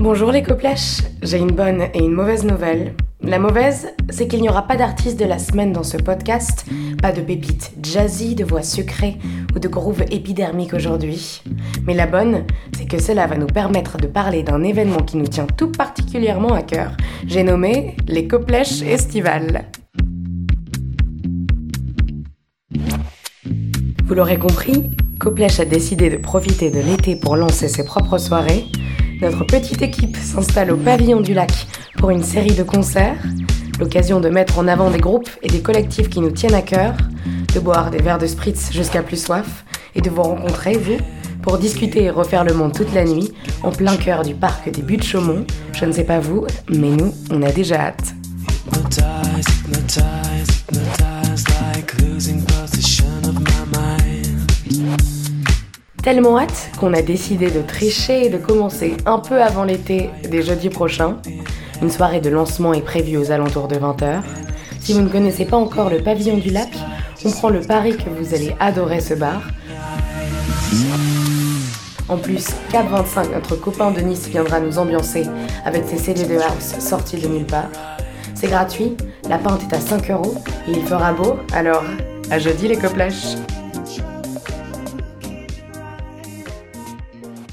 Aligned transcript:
Bonjour 0.00 0.30
les 0.30 0.44
coplèches, 0.44 1.02
j'ai 1.24 1.38
une 1.38 1.50
bonne 1.50 1.88
et 1.92 1.98
une 1.98 2.12
mauvaise 2.12 2.44
nouvelle. 2.44 2.94
La 3.20 3.40
mauvaise, 3.40 3.88
c'est 4.10 4.28
qu'il 4.28 4.40
n'y 4.40 4.48
aura 4.48 4.62
pas 4.62 4.76
d'artiste 4.76 5.18
de 5.18 5.24
la 5.24 5.40
semaine 5.40 5.72
dans 5.72 5.82
ce 5.82 5.96
podcast, 5.96 6.66
pas 7.02 7.10
de 7.10 7.20
pépites 7.20 7.72
jazzy, 7.82 8.36
de 8.36 8.44
voix 8.44 8.62
sucrées 8.62 9.16
ou 9.56 9.58
de 9.58 9.66
groove 9.66 10.02
épidermique 10.02 10.72
aujourd'hui. 10.72 11.42
Mais 11.84 11.94
la 11.94 12.06
bonne, 12.06 12.44
c'est 12.76 12.86
que 12.86 13.02
cela 13.02 13.26
va 13.26 13.36
nous 13.36 13.48
permettre 13.48 13.96
de 13.96 14.06
parler 14.06 14.44
d'un 14.44 14.62
événement 14.62 15.02
qui 15.02 15.16
nous 15.16 15.26
tient 15.26 15.48
tout 15.48 15.72
particulièrement 15.72 16.54
à 16.54 16.62
cœur. 16.62 16.92
J'ai 17.26 17.42
nommé 17.42 17.96
les 18.06 18.28
coplèches 18.28 18.82
estivales. 18.82 19.64
Vous 24.04 24.14
l'aurez 24.14 24.38
compris, 24.38 24.88
Coplèche 25.18 25.58
a 25.58 25.64
décidé 25.64 26.08
de 26.08 26.16
profiter 26.18 26.70
de 26.70 26.78
l'été 26.78 27.16
pour 27.16 27.34
lancer 27.34 27.66
ses 27.66 27.84
propres 27.84 28.18
soirées 28.18 28.66
notre 29.20 29.44
petite 29.44 29.82
équipe 29.82 30.16
s'installe 30.16 30.70
au 30.70 30.76
pavillon 30.76 31.20
du 31.20 31.34
lac 31.34 31.52
pour 31.96 32.10
une 32.10 32.22
série 32.22 32.54
de 32.54 32.62
concerts, 32.62 33.16
l'occasion 33.80 34.20
de 34.20 34.28
mettre 34.28 34.58
en 34.58 34.68
avant 34.68 34.90
des 34.90 34.98
groupes 34.98 35.30
et 35.42 35.48
des 35.48 35.60
collectifs 35.60 36.08
qui 36.08 36.20
nous 36.20 36.30
tiennent 36.30 36.54
à 36.54 36.62
cœur, 36.62 36.94
de 37.54 37.60
boire 37.60 37.90
des 37.90 37.98
verres 37.98 38.18
de 38.18 38.26
spritz 38.26 38.72
jusqu'à 38.72 39.02
plus 39.02 39.20
soif 39.20 39.64
et 39.94 40.00
de 40.00 40.10
vous 40.10 40.22
rencontrer, 40.22 40.74
vous, 40.74 40.98
pour 41.42 41.58
discuter 41.58 42.04
et 42.04 42.10
refaire 42.10 42.44
le 42.44 42.54
monde 42.54 42.72
toute 42.72 42.92
la 42.94 43.04
nuit 43.04 43.32
en 43.62 43.70
plein 43.70 43.96
cœur 43.96 44.22
du 44.22 44.34
parc 44.34 44.70
des 44.70 44.82
Buttes 44.82 45.04
Chaumont. 45.04 45.44
Je 45.72 45.84
ne 45.84 45.92
sais 45.92 46.04
pas 46.04 46.20
vous, 46.20 46.46
mais 46.68 46.90
nous, 46.90 47.12
on 47.30 47.42
a 47.42 47.50
déjà 47.50 47.76
hâte. 47.76 48.14
Tellement 56.08 56.38
hâte 56.38 56.70
qu'on 56.80 56.94
a 56.94 57.02
décidé 57.02 57.50
de 57.50 57.60
tricher 57.60 58.24
et 58.24 58.28
de 58.30 58.38
commencer 58.38 58.96
un 59.04 59.18
peu 59.18 59.42
avant 59.42 59.64
l'été 59.64 60.08
des 60.26 60.42
jeudis 60.42 60.70
prochains. 60.70 61.18
Une 61.82 61.90
soirée 61.90 62.22
de 62.22 62.30
lancement 62.30 62.72
est 62.72 62.80
prévue 62.80 63.18
aux 63.18 63.30
alentours 63.30 63.68
de 63.68 63.76
20h. 63.76 64.22
Si 64.80 64.94
vous 64.94 65.02
ne 65.02 65.10
connaissez 65.10 65.44
pas 65.44 65.58
encore 65.58 65.90
le 65.90 65.98
pavillon 65.98 66.38
du 66.38 66.48
lac, 66.48 66.70
on 67.26 67.30
prend 67.30 67.50
le 67.50 67.60
pari 67.60 67.94
que 67.98 68.08
vous 68.08 68.34
allez 68.34 68.56
adorer 68.58 69.02
ce 69.02 69.12
bar. 69.12 69.42
En 72.08 72.16
plus, 72.16 72.46
Cap25, 72.72 73.34
notre 73.34 73.56
copain 73.56 73.90
de 73.90 74.00
Nice, 74.00 74.28
viendra 74.28 74.60
nous 74.60 74.78
ambiancer 74.78 75.26
avec 75.66 75.84
ses 75.86 75.98
CD 75.98 76.24
de 76.24 76.36
house 76.36 76.78
sortis 76.78 77.18
de 77.18 77.28
nulle 77.28 77.44
part. 77.44 77.68
C'est 78.34 78.48
gratuit, 78.48 78.96
la 79.28 79.36
pinte 79.36 79.60
est 79.70 79.76
à 79.76 79.80
5 79.80 80.10
euros 80.10 80.36
il 80.68 80.86
fera 80.86 81.12
beau, 81.12 81.36
alors 81.52 81.84
à 82.30 82.38
jeudi 82.38 82.66
les 82.66 82.78
coplèches 82.78 83.36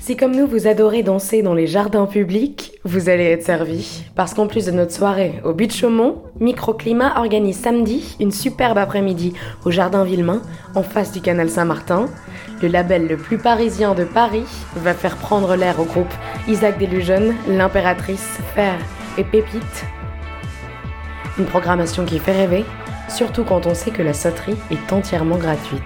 Si 0.05 0.15
comme 0.15 0.35
nous 0.35 0.45
vous 0.45 0.67
adorez 0.67 1.01
danser 1.01 1.41
dans 1.41 1.55
les 1.55 1.65
jardins 1.65 2.05
publics, 2.05 2.73
vous 2.83 3.09
allez 3.09 3.23
être 3.23 3.41
servi. 3.41 4.03
Parce 4.13 4.35
qu'en 4.35 4.45
plus 4.45 4.67
de 4.67 4.71
notre 4.71 4.91
soirée 4.91 5.41
au 5.43 5.51
but 5.51 5.73
Chaumont, 5.73 6.21
Microclimat 6.39 7.17
organise 7.17 7.57
samedi 7.57 8.15
une 8.19 8.29
superbe 8.31 8.77
après-midi 8.77 9.33
au 9.65 9.71
Jardin 9.71 10.03
Villemain, 10.03 10.43
en 10.75 10.83
face 10.83 11.11
du 11.11 11.21
canal 11.21 11.49
Saint-Martin. 11.49 12.05
Le 12.61 12.67
label 12.67 13.07
le 13.07 13.17
plus 13.17 13.39
parisien 13.39 13.95
de 13.95 14.03
Paris 14.03 14.45
va 14.75 14.93
faire 14.93 15.15
prendre 15.15 15.55
l'air 15.55 15.79
au 15.79 15.85
groupe 15.85 16.13
Isaac 16.47 16.77
Delusion, 16.77 17.33
L'Impératrice, 17.49 18.37
Fer 18.53 18.77
et 19.17 19.23
Pépite. 19.23 19.85
Une 21.39 21.45
programmation 21.45 22.05
qui 22.05 22.19
fait 22.19 22.31
rêver, 22.31 22.63
surtout 23.09 23.43
quand 23.43 23.65
on 23.65 23.73
sait 23.73 23.89
que 23.89 24.03
la 24.03 24.13
sauterie 24.13 24.57
est 24.69 24.93
entièrement 24.93 25.39
gratuite. 25.39 25.81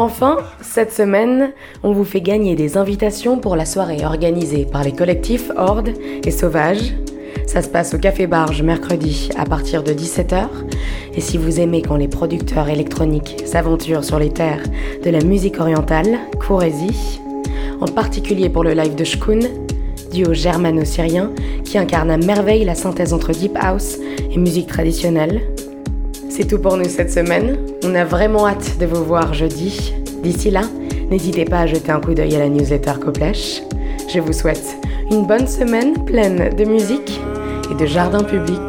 Enfin, 0.00 0.36
cette 0.60 0.92
semaine, 0.92 1.50
on 1.82 1.90
vous 1.90 2.04
fait 2.04 2.20
gagner 2.20 2.54
des 2.54 2.76
invitations 2.76 3.40
pour 3.40 3.56
la 3.56 3.66
soirée 3.66 4.04
organisée 4.04 4.64
par 4.64 4.84
les 4.84 4.92
collectifs 4.92 5.50
Horde 5.56 5.88
et 6.24 6.30
Sauvage. 6.30 6.94
Ça 7.48 7.62
se 7.62 7.68
passe 7.68 7.94
au 7.94 7.98
Café 7.98 8.28
Barge 8.28 8.62
mercredi 8.62 9.28
à 9.36 9.44
partir 9.44 9.82
de 9.82 9.90
17h. 9.90 10.46
Et 11.16 11.20
si 11.20 11.36
vous 11.36 11.58
aimez 11.58 11.82
quand 11.82 11.96
les 11.96 12.06
producteurs 12.06 12.68
électroniques 12.68 13.42
s'aventurent 13.44 14.04
sur 14.04 14.20
les 14.20 14.30
terres 14.30 14.62
de 15.04 15.10
la 15.10 15.20
musique 15.24 15.58
orientale, 15.58 16.20
courez-y. 16.46 17.20
En 17.80 17.86
particulier 17.86 18.50
pour 18.50 18.62
le 18.62 18.74
live 18.74 18.94
de 18.94 19.02
Shkun, 19.02 19.40
duo 20.12 20.32
germano-syrien 20.32 21.32
qui 21.64 21.76
incarne 21.76 22.12
à 22.12 22.18
merveille 22.18 22.64
la 22.64 22.76
synthèse 22.76 23.12
entre 23.12 23.32
deep 23.32 23.58
house 23.60 23.98
et 24.30 24.38
musique 24.38 24.68
traditionnelle. 24.68 25.42
C'est 26.38 26.46
tout 26.46 26.60
pour 26.60 26.76
nous 26.76 26.84
cette 26.84 27.10
semaine. 27.10 27.56
On 27.82 27.96
a 27.96 28.04
vraiment 28.04 28.46
hâte 28.46 28.78
de 28.78 28.86
vous 28.86 29.02
voir 29.02 29.34
jeudi. 29.34 29.92
D'ici 30.22 30.52
là, 30.52 30.62
n'hésitez 31.10 31.44
pas 31.44 31.58
à 31.58 31.66
jeter 31.66 31.90
un 31.90 32.00
coup 32.00 32.14
d'œil 32.14 32.36
à 32.36 32.38
la 32.38 32.48
newsletter 32.48 32.92
Coplèche. 33.00 33.60
Je 34.08 34.20
vous 34.20 34.32
souhaite 34.32 34.76
une 35.10 35.26
bonne 35.26 35.48
semaine 35.48 35.94
pleine 36.04 36.54
de 36.54 36.64
musique 36.64 37.20
et 37.72 37.74
de 37.74 37.86
jardin 37.86 38.22
public. 38.22 38.62